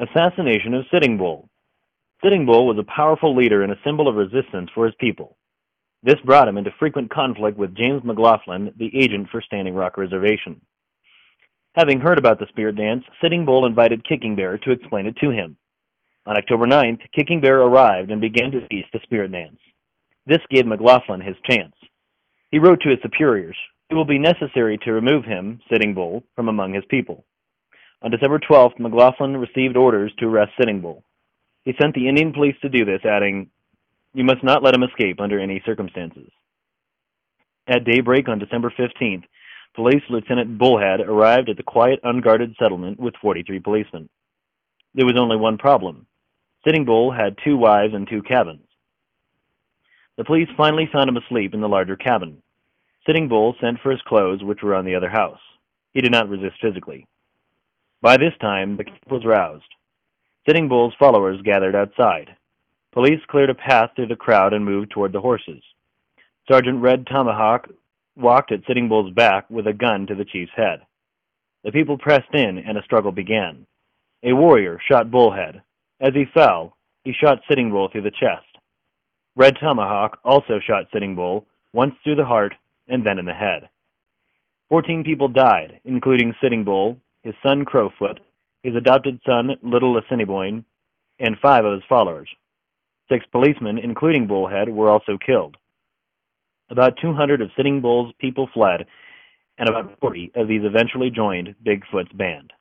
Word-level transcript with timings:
Assassination 0.00 0.72
of 0.72 0.86
Sitting 0.90 1.18
Bull. 1.18 1.50
Sitting 2.24 2.46
Bull 2.46 2.66
was 2.66 2.78
a 2.78 2.96
powerful 2.96 3.36
leader 3.36 3.62
and 3.62 3.70
a 3.70 3.78
symbol 3.84 4.08
of 4.08 4.16
resistance 4.16 4.70
for 4.74 4.86
his 4.86 4.94
people. 4.98 5.36
This 6.02 6.18
brought 6.24 6.48
him 6.48 6.56
into 6.56 6.70
frequent 6.78 7.10
conflict 7.10 7.58
with 7.58 7.76
James 7.76 8.02
McLaughlin, 8.02 8.72
the 8.78 8.90
agent 8.98 9.28
for 9.30 9.42
Standing 9.42 9.74
Rock 9.74 9.98
Reservation. 9.98 10.58
Having 11.74 12.00
heard 12.00 12.18
about 12.18 12.38
the 12.38 12.46
spirit 12.48 12.76
dance, 12.76 13.04
Sitting 13.22 13.44
Bull 13.44 13.66
invited 13.66 14.08
Kicking 14.08 14.34
Bear 14.34 14.56
to 14.56 14.70
explain 14.70 15.04
it 15.04 15.16
to 15.18 15.28
him. 15.28 15.58
On 16.24 16.34
October 16.34 16.66
9th, 16.66 17.00
Kicking 17.14 17.42
Bear 17.42 17.60
arrived 17.60 18.10
and 18.10 18.22
began 18.22 18.50
to 18.52 18.66
teach 18.68 18.86
the 18.94 19.00
spirit 19.02 19.32
dance. 19.32 19.58
This 20.24 20.40
gave 20.48 20.64
McLaughlin 20.64 21.20
his 21.20 21.36
chance. 21.44 21.74
He 22.50 22.58
wrote 22.58 22.80
to 22.80 22.88
his 22.88 23.00
superiors, 23.02 23.56
It 23.90 23.94
will 23.94 24.06
be 24.06 24.18
necessary 24.18 24.78
to 24.78 24.92
remove 24.92 25.26
him, 25.26 25.60
Sitting 25.70 25.92
Bull, 25.92 26.24
from 26.36 26.48
among 26.48 26.72
his 26.72 26.84
people. 26.88 27.26
On 28.02 28.10
December 28.10 28.38
12th, 28.38 28.78
McLaughlin 28.78 29.36
received 29.36 29.76
orders 29.76 30.12
to 30.18 30.26
arrest 30.26 30.52
Sitting 30.58 30.80
Bull. 30.80 31.04
He 31.64 31.74
sent 31.80 31.94
the 31.94 32.08
Indian 32.08 32.32
police 32.32 32.56
to 32.62 32.68
do 32.68 32.84
this, 32.84 33.04
adding, 33.04 33.50
You 34.14 34.24
must 34.24 34.42
not 34.42 34.62
let 34.62 34.74
him 34.74 34.82
escape 34.82 35.20
under 35.20 35.38
any 35.38 35.62
circumstances. 35.66 36.30
At 37.68 37.84
daybreak 37.84 38.28
on 38.28 38.38
December 38.38 38.72
15th, 38.78 39.24
Police 39.74 40.02
Lieutenant 40.08 40.58
Bullhead 40.58 41.00
arrived 41.00 41.48
at 41.48 41.56
the 41.56 41.62
quiet, 41.62 42.00
unguarded 42.02 42.56
settlement 42.58 42.98
with 42.98 43.14
43 43.20 43.60
policemen. 43.60 44.08
There 44.94 45.06
was 45.06 45.16
only 45.16 45.36
one 45.36 45.58
problem. 45.58 46.06
Sitting 46.64 46.84
Bull 46.84 47.12
had 47.12 47.36
two 47.44 47.56
wives 47.56 47.94
and 47.94 48.08
two 48.08 48.22
cabins. 48.22 48.66
The 50.16 50.24
police 50.24 50.48
finally 50.56 50.88
found 50.92 51.08
him 51.08 51.16
asleep 51.16 51.54
in 51.54 51.60
the 51.60 51.68
larger 51.68 51.96
cabin. 51.96 52.42
Sitting 53.06 53.28
Bull 53.28 53.54
sent 53.60 53.78
for 53.80 53.90
his 53.90 54.02
clothes, 54.02 54.42
which 54.42 54.62
were 54.62 54.74
on 54.74 54.84
the 54.84 54.94
other 54.94 55.08
house. 55.08 55.38
He 55.92 56.00
did 56.00 56.12
not 56.12 56.28
resist 56.28 56.56
physically. 56.60 57.06
By 58.02 58.16
this 58.16 58.32
time, 58.40 58.76
the 58.76 58.84
camp 58.84 59.10
was 59.10 59.24
roused. 59.26 59.64
Sitting 60.46 60.68
Bull's 60.68 60.94
followers 60.98 61.42
gathered 61.42 61.74
outside. 61.74 62.34
Police 62.92 63.20
cleared 63.28 63.50
a 63.50 63.54
path 63.54 63.90
through 63.94 64.06
the 64.08 64.16
crowd 64.16 64.54
and 64.54 64.64
moved 64.64 64.90
toward 64.90 65.12
the 65.12 65.20
horses. 65.20 65.62
Sergeant 66.50 66.80
Red 66.80 67.06
Tomahawk 67.06 67.68
walked 68.16 68.52
at 68.52 68.64
Sitting 68.66 68.88
Bull's 68.88 69.12
back 69.12 69.48
with 69.50 69.66
a 69.66 69.72
gun 69.72 70.06
to 70.06 70.14
the 70.14 70.24
chief's 70.24 70.52
head. 70.56 70.80
The 71.62 71.72
people 71.72 71.98
pressed 71.98 72.34
in 72.34 72.58
and 72.58 72.78
a 72.78 72.82
struggle 72.82 73.12
began. 73.12 73.66
A 74.22 74.32
warrior 74.32 74.80
shot 74.88 75.10
Bullhead. 75.10 75.62
As 76.00 76.14
he 76.14 76.24
fell, 76.32 76.76
he 77.04 77.12
shot 77.12 77.42
Sitting 77.48 77.70
Bull 77.70 77.88
through 77.90 78.02
the 78.02 78.10
chest. 78.10 78.46
Red 79.36 79.56
Tomahawk 79.60 80.18
also 80.24 80.58
shot 80.58 80.86
Sitting 80.92 81.14
Bull, 81.14 81.46
once 81.72 81.94
through 82.02 82.16
the 82.16 82.24
heart 82.24 82.54
and 82.88 83.06
then 83.06 83.18
in 83.18 83.26
the 83.26 83.34
head. 83.34 83.68
Fourteen 84.68 85.04
people 85.04 85.28
died, 85.28 85.80
including 85.84 86.34
Sitting 86.42 86.64
Bull, 86.64 86.96
his 87.22 87.34
son 87.42 87.64
Crowfoot, 87.64 88.20
his 88.62 88.74
adopted 88.76 89.20
son 89.26 89.56
Little 89.62 89.98
Assiniboine, 89.98 90.64
and 91.18 91.36
five 91.38 91.64
of 91.64 91.74
his 91.74 91.82
followers. 91.88 92.28
Six 93.10 93.24
policemen, 93.32 93.78
including 93.78 94.26
Bullhead, 94.26 94.68
were 94.68 94.90
also 94.90 95.18
killed. 95.24 95.56
About 96.70 96.96
200 97.02 97.42
of 97.42 97.50
Sitting 97.56 97.80
Bull's 97.80 98.12
people 98.20 98.48
fled, 98.54 98.86
and 99.58 99.68
about 99.68 99.98
40 100.00 100.32
of 100.36 100.48
these 100.48 100.62
eventually 100.64 101.10
joined 101.10 101.54
Bigfoot's 101.66 102.12
band. 102.12 102.52